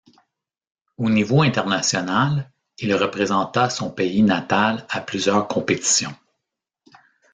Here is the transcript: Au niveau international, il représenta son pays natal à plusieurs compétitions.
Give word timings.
Au 0.97 1.11
niveau 1.11 1.43
international, 1.43 2.51
il 2.79 2.91
représenta 2.95 3.69
son 3.69 3.91
pays 3.91 4.23
natal 4.23 4.83
à 4.89 4.99
plusieurs 4.99 5.47
compétitions. 5.47 6.15